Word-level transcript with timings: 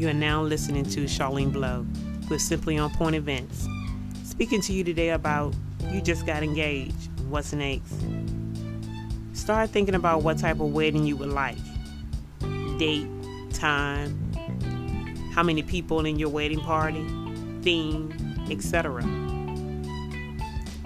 You 0.00 0.08
are 0.08 0.14
now 0.14 0.42
listening 0.42 0.86
to 0.86 1.04
Charlene 1.04 1.52
Blow 1.52 1.84
with 2.30 2.40
Simply 2.40 2.78
On 2.78 2.88
Point 2.88 3.14
Events. 3.14 3.68
Speaking 4.24 4.62
to 4.62 4.72
you 4.72 4.82
today 4.82 5.10
about 5.10 5.54
you 5.90 6.00
just 6.00 6.24
got 6.24 6.42
engaged. 6.42 7.10
What's 7.28 7.52
next? 7.52 7.92
Start 9.34 9.68
thinking 9.68 9.94
about 9.94 10.22
what 10.22 10.38
type 10.38 10.58
of 10.58 10.72
wedding 10.72 11.04
you 11.04 11.18
would 11.18 11.28
like. 11.28 11.58
Date, 12.78 13.08
time, 13.52 14.32
how 15.34 15.42
many 15.42 15.62
people 15.62 16.06
in 16.06 16.18
your 16.18 16.30
wedding 16.30 16.60
party, 16.60 17.04
theme, 17.60 18.10
etc. 18.50 19.02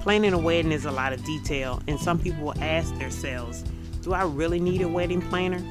Planning 0.01 0.33
a 0.33 0.39
wedding 0.39 0.73
is 0.73 0.87
a 0.87 0.91
lot 0.91 1.13
of 1.13 1.25
detail, 1.25 1.81
and 1.87 2.01
some 2.01 2.19
people 2.19 2.47
will 2.47 2.61
ask 2.61 2.93
themselves, 2.99 3.63
Do 4.03 4.13
I 4.13 4.25
really 4.25 4.59
need 4.59 4.83
a 4.83 4.89
wedding 4.89 5.23
planner? 5.23 5.63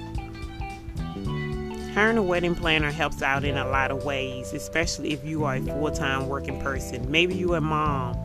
Hiring 1.93 2.17
a 2.17 2.23
wedding 2.23 2.55
planner 2.55 2.89
helps 2.89 3.21
out 3.21 3.43
in 3.43 3.55
a 3.55 3.67
lot 3.67 3.91
of 3.91 4.03
ways, 4.03 4.51
especially 4.51 5.13
if 5.13 5.23
you 5.23 5.43
are 5.43 5.57
a 5.57 5.61
full 5.61 5.91
time 5.91 6.27
working 6.27 6.59
person. 6.59 7.09
Maybe 7.11 7.35
you're 7.35 7.57
a 7.57 7.61
mom. 7.61 8.17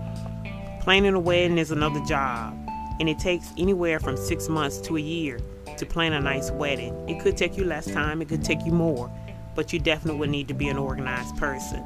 Planning 0.81 1.13
a 1.13 1.21
wedding 1.21 1.59
is 1.59 1.71
another 1.71 2.03
job, 2.07 2.57
and 2.99 3.11
it 3.11 3.19
takes 3.19 3.53
anywhere 3.59 4.01
from 4.01 4.17
six 4.17 4.49
months 4.49 4.81
to 4.81 4.97
a 4.97 5.01
year 5.01 5.39
to 5.77 5.85
plan 5.85 6.15
a 6.15 6.21
nice 6.21 6.51
wedding. 6.51 6.95
It 7.11 7.21
could 7.21 7.37
take 7.37 7.59
you 7.59 7.65
less 7.65 7.85
time, 7.85 8.23
it 8.23 8.31
could 8.31 8.43
take 8.43 8.65
you 8.65 8.73
more, 8.73 9.13
but 9.55 9.71
you 9.71 9.79
definitely 9.79 10.19
would 10.21 10.31
need 10.31 10.49
to 10.49 10.55
be 10.55 10.69
an 10.69 10.79
organized 10.79 11.37
person. 11.37 11.85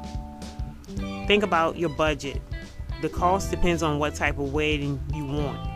Think 1.27 1.43
about 1.43 1.77
your 1.77 1.89
budget. 1.89 2.41
The 3.01 3.09
cost 3.09 3.51
depends 3.51 3.83
on 3.83 3.99
what 3.99 4.15
type 4.15 4.39
of 4.39 4.53
wedding 4.53 5.03
you 5.13 5.25
want. 5.25 5.72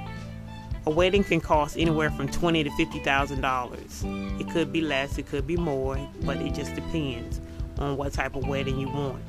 A 0.87 0.89
wedding 0.89 1.25
can 1.25 1.41
cost 1.41 1.77
anywhere 1.77 2.09
from 2.09 2.29
twenty 2.29 2.63
to 2.63 2.69
fifty 2.77 2.99
thousand 2.99 3.41
dollars. 3.41 4.05
It 4.39 4.49
could 4.49 4.71
be 4.71 4.79
less, 4.79 5.17
it 5.17 5.27
could 5.27 5.45
be 5.45 5.57
more, 5.57 5.99
but 6.21 6.37
it 6.37 6.53
just 6.53 6.75
depends 6.75 7.41
on 7.77 7.97
what 7.97 8.13
type 8.13 8.37
of 8.37 8.47
wedding 8.47 8.79
you 8.79 8.87
want. 8.87 9.21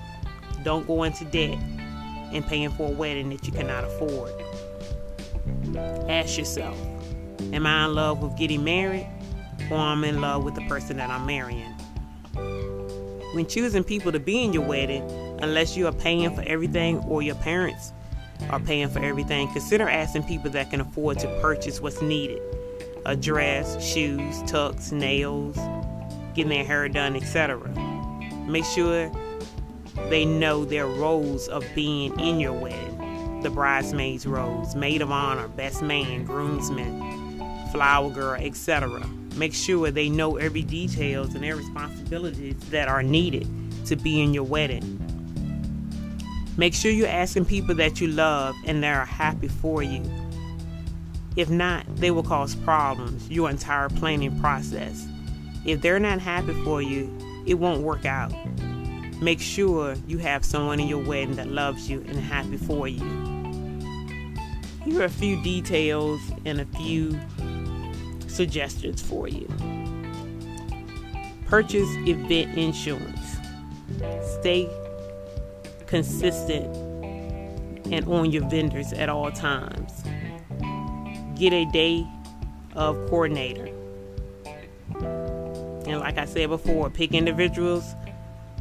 Don't 0.63 0.87
go 0.87 1.03
into 1.03 1.25
debt 1.25 1.59
and 2.33 2.47
paying 2.47 2.71
for 2.71 2.87
a 2.87 2.93
wedding 2.93 3.31
that 3.31 3.45
you 3.45 3.53
cannot 3.53 3.83
afford. 3.83 4.31
Ask 6.09 6.39
yourself, 6.39 6.79
am 7.53 7.67
I 7.67 7.87
in 7.87 7.95
love 7.97 8.23
with 8.23 8.39
getting 8.39 8.63
married 8.63 9.09
or 9.69 9.79
I'm 9.79 10.05
in 10.05 10.21
love 10.21 10.45
with 10.45 10.55
the 10.55 10.65
person 10.69 10.97
that 10.99 11.11
I'm 11.11 11.27
marrying? 11.27 11.75
When 13.35 13.47
choosing 13.49 13.83
people 13.83 14.13
to 14.13 14.21
be 14.21 14.45
in 14.45 14.53
your 14.53 14.65
wedding, 14.65 15.03
unless 15.43 15.77
you 15.77 15.89
are 15.89 15.93
paying 15.93 16.33
for 16.37 16.43
everything 16.43 16.99
or 16.99 17.21
your 17.21 17.35
parents 17.35 17.93
are 18.51 18.61
paying 18.61 18.89
for 18.89 19.01
everything, 19.01 19.51
consider 19.53 19.89
asking 19.89 20.25
people 20.25 20.51
that 20.51 20.71
can 20.71 20.81
afford 20.81 21.19
to 21.21 21.41
purchase 21.41 21.81
what's 21.81 22.03
needed 22.03 22.41
a 23.07 23.17
dress, 23.17 23.83
shoes, 23.83 24.43
tux, 24.43 24.93
nails, 24.93 25.57
getting 26.35 26.51
their 26.51 26.65
hair 26.65 26.89
done, 26.89 27.17
etc. 27.17 27.59
Make 28.47 28.65
sure 28.65 29.11
they 30.11 30.25
know 30.25 30.65
their 30.65 30.87
roles 30.87 31.49
of 31.49 31.65
being 31.75 32.19
in 32.21 32.39
your 32.39 32.53
wedding 32.53 32.99
the 33.43 33.51
bridesmaid's 33.51 34.27
roles, 34.27 34.75
maid 34.75 35.01
of 35.01 35.13
honor, 35.13 35.47
best 35.49 35.81
man, 35.81 36.25
groomsman, 36.25 37.71
flower 37.71 38.11
girl, 38.11 38.35
etc. 38.41 39.07
Make 39.37 39.55
sure 39.55 39.91
they 39.91 40.09
know 40.09 40.37
every 40.37 40.63
details 40.63 41.35
and 41.35 41.45
their 41.45 41.55
responsibilities 41.55 42.57
that 42.71 42.89
are 42.89 43.03
needed 43.03 43.47
to 43.87 43.95
be 43.95 44.21
in 44.21 44.35
your 44.35 44.45
wedding. 44.45 45.08
Make 46.59 46.75
sure 46.75 46.91
you're 46.91 47.07
asking 47.07 47.45
people 47.45 47.77
that 47.77 48.01
you 48.01 48.09
love 48.09 48.57
and 48.67 48.83
that 48.83 48.93
are 48.93 49.07
happy 49.07 49.47
for 49.47 49.81
you. 49.81 50.03
If 51.37 51.49
not, 51.49 51.87
they 51.97 52.11
will 52.11 52.25
cause 52.25 52.57
problems 52.57 53.31
your 53.31 53.49
entire 53.49 53.89
planning 53.89 54.41
process. 54.41 55.07
If 55.65 55.83
they're 55.83 56.01
not 56.01 56.19
happy 56.19 56.53
for 56.65 56.83
you, 56.83 57.17
it 57.47 57.55
won't 57.55 57.83
work 57.83 58.05
out. 58.05 58.33
Make 59.23 59.41
sure 59.41 59.95
you 60.09 60.19
have 60.19 60.45
someone 60.45 60.81
in 60.81 60.89
your 60.89 61.05
wedding 61.05 61.37
that 61.37 61.47
loves 61.47 61.89
you 61.89 62.01
and 62.09 62.17
happy 62.17 62.57
for 62.57 62.89
you. 62.89 63.05
Here 64.85 65.03
are 65.03 65.05
a 65.05 65.09
few 65.09 65.41
details 65.45 66.21
and 66.45 66.61
a 66.61 66.65
few 66.65 67.17
suggestions 68.27 69.01
for 69.01 69.29
you. 69.29 69.47
Purchase 71.47 71.89
event 72.05 72.59
insurance. 72.59 73.37
Stay 74.41 74.69
consistent 75.89 76.77
and 77.91 78.07
on 78.07 78.31
your 78.31 78.47
vendors 78.49 78.93
at 78.93 79.09
all 79.09 79.33
times. 79.33 80.05
Get 81.35 81.53
a 81.53 81.65
day 81.73 82.07
of 82.77 82.95
coordinator. 83.09 83.67
And 85.87 86.01
like 86.01 86.19
I 86.19 86.27
said 86.27 86.51
before, 86.51 86.91
pick 86.91 87.13
individuals 87.13 87.95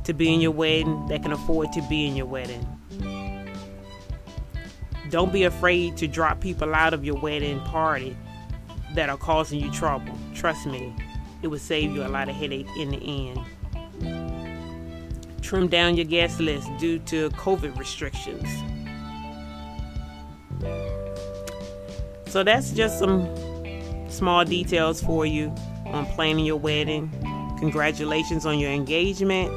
to 0.06 0.14
be 0.14 0.34
in 0.34 0.40
your 0.40 0.52
wedding 0.52 1.06
that 1.08 1.22
can 1.22 1.34
afford 1.34 1.74
to 1.74 1.82
be 1.90 2.08
in 2.08 2.16
your 2.16 2.26
wedding. 2.26 2.66
Don't 5.10 5.34
be 5.34 5.44
afraid 5.44 5.98
to 5.98 6.08
drop 6.08 6.40
people 6.40 6.74
out 6.74 6.94
of 6.94 7.04
your 7.04 7.20
wedding 7.20 7.60
party 7.62 8.16
that 8.94 9.10
are 9.10 9.18
causing 9.18 9.60
you 9.60 9.72
trouble. 9.72 10.14
Trust 10.34 10.66
me, 10.66 10.96
it 11.42 11.48
will 11.48 11.60
save 11.60 11.92
you 11.92 12.06
a 12.06 12.08
lot 12.08 12.30
of 12.30 12.36
headache 12.36 12.68
in 12.78 12.92
the 12.92 13.30
end 13.30 13.40
trim 15.48 15.68
down 15.70 15.96
your 15.96 16.06
guest 16.06 16.42
list 16.42 16.68
due 16.78 17.00
to 17.00 17.30
COVID 17.32 17.76
restrictions. 17.78 18.46
So 22.26 22.44
that's 22.44 22.72
just 22.72 23.00
some 23.00 23.26
small 24.10 24.44
details 24.44 25.02
for 25.02 25.26
you 25.26 25.56
on 25.86 26.06
planning 26.08 26.44
your 26.46 26.58
wedding. 26.58 27.10
Congratulations 27.60 28.46
on 28.46 28.60
your 28.60 28.72
engagement. 28.72 29.50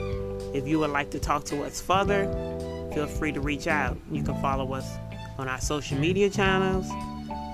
If 0.55 0.69
you 0.69 0.79
would 0.79 0.91
like 0.91 1.11
to 1.11 1.19
talk 1.19 1.43
to 1.47 1.65
us 1.65 1.81
further, 1.81 2.27
feel 2.95 3.09
free 3.09 3.33
to 3.33 3.41
reach 3.41 3.67
out. 3.67 3.99
You 4.13 4.23
can 4.23 4.41
follow 4.41 4.73
us 4.75 4.89
on 5.39 5.49
our 5.49 5.61
social 5.61 5.99
media 5.99 6.31
channels, 6.31 6.89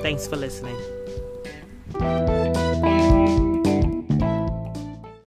Thanks 0.01 0.27
for 0.27 0.35
listening. 0.35 0.75